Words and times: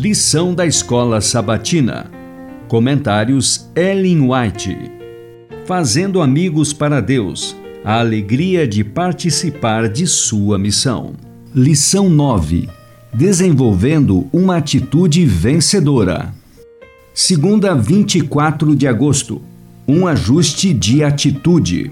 Lição 0.00 0.54
da 0.54 0.64
Escola 0.64 1.20
Sabatina. 1.20 2.08
Comentários 2.68 3.68
Ellen 3.74 4.30
White. 4.30 4.78
Fazendo 5.66 6.22
amigos 6.22 6.72
para 6.72 7.00
Deus. 7.00 7.56
A 7.84 7.98
alegria 7.98 8.64
de 8.64 8.84
participar 8.84 9.88
de 9.88 10.06
sua 10.06 10.56
missão. 10.56 11.14
Lição 11.52 12.08
9. 12.08 12.68
Desenvolvendo 13.12 14.28
uma 14.32 14.58
atitude 14.58 15.24
vencedora. 15.26 16.32
Segunda, 17.12 17.74
24 17.74 18.76
de 18.76 18.86
agosto. 18.86 19.42
Um 19.88 20.06
ajuste 20.06 20.72
de 20.72 21.02
atitude. 21.02 21.90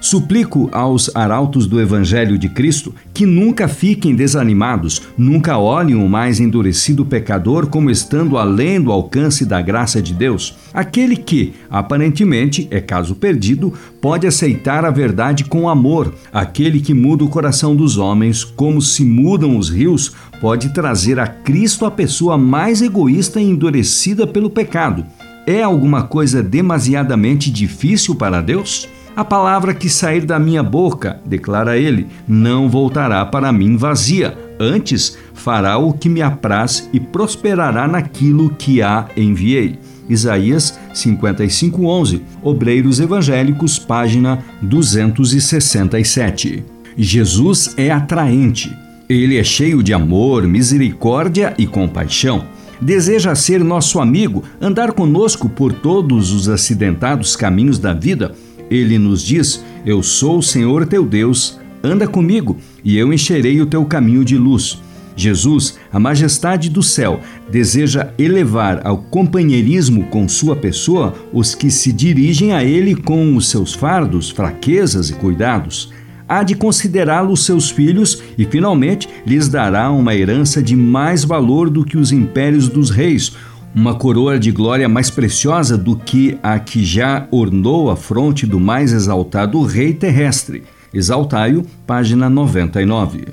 Suplico 0.00 0.68
aos 0.70 1.10
arautos 1.14 1.66
do 1.66 1.80
Evangelho 1.80 2.38
de 2.38 2.48
Cristo 2.48 2.94
que 3.12 3.26
nunca 3.26 3.66
fiquem 3.66 4.14
desanimados, 4.14 5.02
nunca 5.18 5.58
olhem 5.58 5.96
o 5.96 6.08
mais 6.08 6.38
endurecido 6.38 7.04
pecador 7.04 7.66
como 7.66 7.90
estando 7.90 8.38
além 8.38 8.80
do 8.80 8.92
alcance 8.92 9.44
da 9.44 9.60
graça 9.60 10.00
de 10.00 10.14
Deus. 10.14 10.56
Aquele 10.72 11.16
que, 11.16 11.52
aparentemente, 11.68 12.68
é 12.70 12.80
caso 12.80 13.16
perdido, 13.16 13.72
pode 14.00 14.24
aceitar 14.24 14.84
a 14.84 14.90
verdade 14.90 15.44
com 15.44 15.68
amor. 15.68 16.14
Aquele 16.32 16.80
que 16.80 16.94
muda 16.94 17.24
o 17.24 17.28
coração 17.28 17.74
dos 17.74 17.98
homens, 17.98 18.44
como 18.44 18.80
se 18.80 19.04
mudam 19.04 19.56
os 19.58 19.68
rios, 19.68 20.12
pode 20.40 20.72
trazer 20.72 21.18
a 21.18 21.26
Cristo 21.26 21.84
a 21.84 21.90
pessoa 21.90 22.38
mais 22.38 22.80
egoísta 22.82 23.40
e 23.40 23.50
endurecida 23.50 24.28
pelo 24.28 24.48
pecado. 24.48 25.04
É 25.44 25.62
alguma 25.62 26.04
coisa 26.04 26.42
demasiadamente 26.42 27.50
difícil 27.50 28.14
para 28.14 28.40
Deus? 28.40 28.86
A 29.18 29.24
palavra 29.24 29.74
que 29.74 29.90
sair 29.90 30.24
da 30.24 30.38
minha 30.38 30.62
boca, 30.62 31.20
declara 31.26 31.76
ele, 31.76 32.06
não 32.28 32.68
voltará 32.68 33.26
para 33.26 33.52
mim 33.52 33.76
vazia. 33.76 34.38
Antes, 34.60 35.18
fará 35.34 35.76
o 35.76 35.92
que 35.92 36.08
me 36.08 36.22
apraz 36.22 36.88
e 36.92 37.00
prosperará 37.00 37.88
naquilo 37.88 38.48
que 38.50 38.80
a 38.80 39.08
enviei. 39.16 39.76
Isaías 40.08 40.78
55:11, 40.94 42.22
Obreiros 42.44 43.00
Evangélicos, 43.00 43.76
página 43.76 44.38
267. 44.62 46.62
Jesus 46.96 47.74
é 47.76 47.90
atraente. 47.90 48.72
Ele 49.08 49.36
é 49.36 49.42
cheio 49.42 49.82
de 49.82 49.92
amor, 49.92 50.46
misericórdia 50.46 51.54
e 51.58 51.66
compaixão. 51.66 52.44
Deseja 52.80 53.34
ser 53.34 53.64
nosso 53.64 53.98
amigo, 53.98 54.44
andar 54.60 54.92
conosco 54.92 55.48
por 55.48 55.72
todos 55.72 56.30
os 56.30 56.48
acidentados 56.48 57.34
caminhos 57.34 57.80
da 57.80 57.92
vida 57.92 58.32
ele 58.70 58.98
nos 58.98 59.22
diz: 59.22 59.64
Eu 59.84 60.02
sou 60.02 60.38
o 60.38 60.42
Senhor 60.42 60.86
teu 60.86 61.04
Deus, 61.04 61.58
anda 61.82 62.06
comigo 62.06 62.56
e 62.84 62.96
eu 62.96 63.12
encherei 63.12 63.60
o 63.60 63.66
teu 63.66 63.84
caminho 63.84 64.24
de 64.24 64.36
luz. 64.36 64.80
Jesus, 65.18 65.76
a 65.92 65.98
majestade 65.98 66.70
do 66.70 66.80
céu, 66.80 67.20
deseja 67.50 68.12
elevar 68.16 68.86
ao 68.86 68.98
companheirismo 68.98 70.04
com 70.04 70.28
sua 70.28 70.54
pessoa 70.54 71.12
os 71.32 71.56
que 71.56 71.72
se 71.72 71.92
dirigem 71.92 72.52
a 72.52 72.62
ele 72.62 72.94
com 72.94 73.34
os 73.34 73.48
seus 73.50 73.74
fardos, 73.74 74.30
fraquezas 74.30 75.10
e 75.10 75.14
cuidados. 75.14 75.92
Há 76.28 76.44
de 76.44 76.54
considerá-los 76.54 77.44
seus 77.44 77.68
filhos 77.68 78.22
e, 78.36 78.44
finalmente, 78.44 79.08
lhes 79.26 79.48
dará 79.48 79.90
uma 79.90 80.14
herança 80.14 80.62
de 80.62 80.76
mais 80.76 81.24
valor 81.24 81.68
do 81.68 81.84
que 81.84 81.96
os 81.96 82.12
impérios 82.12 82.68
dos 82.68 82.90
reis, 82.90 83.32
uma 83.74 83.94
coroa 83.94 84.38
de 84.38 84.50
glória 84.50 84.88
mais 84.88 85.10
preciosa 85.10 85.76
do 85.76 85.96
que 85.96 86.38
a 86.42 86.58
que 86.58 86.84
já 86.84 87.26
ornou 87.30 87.90
a 87.90 87.96
fronte 87.96 88.46
do 88.46 88.58
mais 88.58 88.92
exaltado 88.92 89.62
rei 89.62 89.92
terrestre. 89.92 90.64
Exaltai-o, 90.92 91.64
página 91.86 92.28
99. 92.30 93.26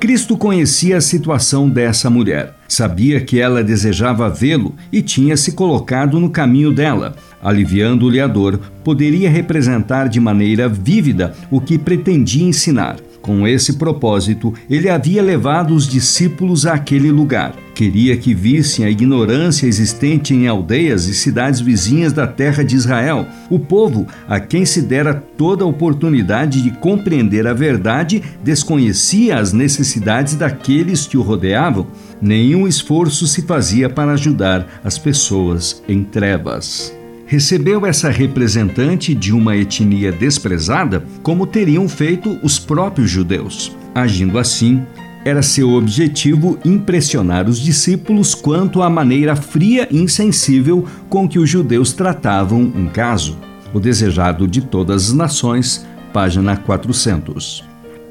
Cristo 0.00 0.36
conhecia 0.36 0.98
a 0.98 1.00
situação 1.00 1.68
dessa 1.68 2.08
mulher, 2.08 2.54
sabia 2.68 3.20
que 3.20 3.40
ela 3.40 3.64
desejava 3.64 4.30
vê-lo 4.30 4.76
e 4.92 5.02
tinha 5.02 5.36
se 5.36 5.52
colocado 5.52 6.20
no 6.20 6.30
caminho 6.30 6.72
dela. 6.72 7.16
Aliviando-lhe 7.42 8.20
a 8.20 8.28
dor, 8.28 8.60
poderia 8.84 9.28
representar 9.28 10.08
de 10.08 10.20
maneira 10.20 10.68
vívida 10.68 11.34
o 11.50 11.60
que 11.60 11.76
pretendia 11.76 12.44
ensinar. 12.44 12.96
Com 13.20 13.46
esse 13.46 13.74
propósito, 13.74 14.54
ele 14.70 14.88
havia 14.88 15.22
levado 15.22 15.74
os 15.74 15.86
discípulos 15.88 16.64
àquele 16.64 17.10
lugar. 17.10 17.54
Queria 17.78 18.16
que 18.16 18.34
vissem 18.34 18.84
a 18.84 18.90
ignorância 18.90 19.64
existente 19.64 20.34
em 20.34 20.48
aldeias 20.48 21.06
e 21.06 21.14
cidades 21.14 21.60
vizinhas 21.60 22.12
da 22.12 22.26
terra 22.26 22.64
de 22.64 22.74
Israel. 22.74 23.24
O 23.48 23.56
povo, 23.56 24.04
a 24.28 24.40
quem 24.40 24.64
se 24.64 24.82
dera 24.82 25.14
toda 25.14 25.62
a 25.62 25.66
oportunidade 25.68 26.60
de 26.60 26.72
compreender 26.72 27.46
a 27.46 27.54
verdade, 27.54 28.20
desconhecia 28.42 29.38
as 29.38 29.52
necessidades 29.52 30.34
daqueles 30.34 31.06
que 31.06 31.16
o 31.16 31.22
rodeavam. 31.22 31.86
Nenhum 32.20 32.66
esforço 32.66 33.28
se 33.28 33.42
fazia 33.42 33.88
para 33.88 34.14
ajudar 34.14 34.80
as 34.82 34.98
pessoas 34.98 35.80
em 35.88 36.02
trevas 36.02 36.92
recebeu 37.30 37.84
essa 37.84 38.08
representante 38.08 39.14
de 39.14 39.34
uma 39.34 39.54
etnia 39.54 40.10
desprezada 40.10 41.04
como 41.22 41.46
teriam 41.46 41.86
feito 41.86 42.38
os 42.42 42.58
próprios 42.58 43.10
judeus. 43.10 43.76
Agindo 43.94 44.38
assim, 44.38 44.82
era 45.28 45.42
seu 45.42 45.72
objetivo 45.72 46.58
impressionar 46.64 47.48
os 47.48 47.58
discípulos 47.58 48.34
quanto 48.34 48.82
à 48.82 48.88
maneira 48.88 49.36
fria 49.36 49.86
e 49.90 49.98
insensível 49.98 50.86
com 51.08 51.28
que 51.28 51.38
os 51.38 51.48
judeus 51.48 51.92
tratavam 51.92 52.60
um 52.60 52.86
caso. 52.86 53.36
O 53.74 53.78
desejado 53.78 54.48
de 54.48 54.62
todas 54.62 55.08
as 55.08 55.12
nações, 55.12 55.86
página 56.14 56.56
400. 56.56 57.62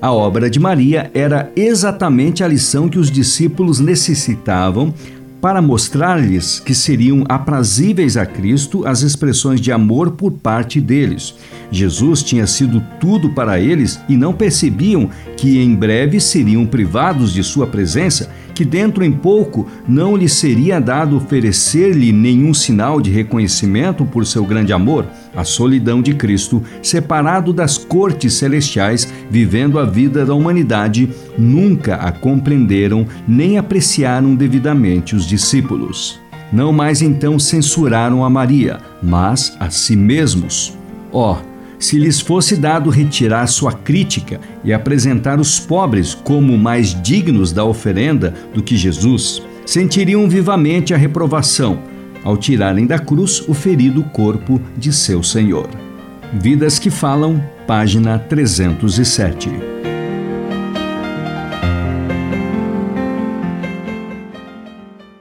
A 0.00 0.12
obra 0.12 0.50
de 0.50 0.60
Maria 0.60 1.10
era 1.14 1.50
exatamente 1.56 2.44
a 2.44 2.48
lição 2.48 2.86
que 2.86 2.98
os 2.98 3.10
discípulos 3.10 3.80
necessitavam 3.80 4.92
para 5.40 5.60
mostrar-lhes 5.60 6.60
que 6.60 6.74
seriam 6.74 7.24
aprazíveis 7.28 8.16
a 8.16 8.24
Cristo 8.26 8.86
as 8.86 9.02
expressões 9.02 9.60
de 9.60 9.70
amor 9.70 10.12
por 10.12 10.32
parte 10.32 10.80
deles. 10.80 11.34
Jesus 11.70 12.22
tinha 12.22 12.46
sido 12.46 12.82
tudo 13.00 13.30
para 13.30 13.60
eles 13.60 14.00
e 14.08 14.16
não 14.16 14.32
percebiam 14.32 15.10
que 15.36 15.58
em 15.58 15.74
breve 15.74 16.20
seriam 16.20 16.66
privados 16.66 17.32
de 17.32 17.42
sua 17.42 17.66
presença, 17.66 18.30
que 18.54 18.64
dentro 18.64 19.04
em 19.04 19.12
pouco 19.12 19.66
não 19.86 20.16
lhes 20.16 20.32
seria 20.32 20.80
dado 20.80 21.16
oferecer-lhe 21.16 22.12
nenhum 22.12 22.54
sinal 22.54 23.00
de 23.00 23.10
reconhecimento 23.10 24.04
por 24.04 24.24
seu 24.24 24.44
grande 24.44 24.72
amor, 24.72 25.06
a 25.36 25.44
solidão 25.44 26.00
de 26.00 26.14
Cristo, 26.14 26.62
separado 26.82 27.52
das 27.52 27.76
cortes 27.76 28.34
celestiais, 28.34 29.12
vivendo 29.30 29.78
a 29.78 29.84
vida 29.84 30.24
da 30.24 30.34
humanidade, 30.34 31.10
nunca 31.38 31.96
a 31.96 32.10
compreenderam 32.10 33.06
nem 33.28 33.58
apreciaram 33.58 34.34
devidamente 34.34 35.14
os 35.14 35.26
discípulos. 35.26 36.18
Não 36.52 36.72
mais 36.72 37.02
então 37.02 37.38
censuraram 37.38 38.24
a 38.24 38.30
Maria, 38.30 38.78
mas 39.02 39.56
a 39.60 39.68
si 39.68 39.96
mesmos. 39.96 40.76
Ó, 41.12 41.34
oh, 41.34 41.56
se 41.78 41.98
lhes 41.98 42.20
fosse 42.20 42.56
dado 42.56 42.88
retirar 42.88 43.46
sua 43.46 43.72
crítica 43.72 44.40
e 44.64 44.72
apresentar 44.72 45.38
os 45.38 45.60
pobres 45.60 46.14
como 46.14 46.56
mais 46.56 47.00
dignos 47.02 47.52
da 47.52 47.64
oferenda 47.64 48.32
do 48.54 48.62
que 48.62 48.76
Jesus, 48.76 49.42
sentiriam 49.66 50.28
vivamente 50.28 50.94
a 50.94 50.96
reprovação 50.96 51.95
ao 52.26 52.36
tirarem 52.36 52.88
da 52.88 52.98
cruz 52.98 53.40
o 53.46 53.54
ferido 53.54 54.02
corpo 54.02 54.60
de 54.76 54.92
seu 54.92 55.22
Senhor. 55.22 55.68
Vidas 56.32 56.76
que 56.76 56.90
Falam, 56.90 57.40
página 57.68 58.18
307. 58.18 59.75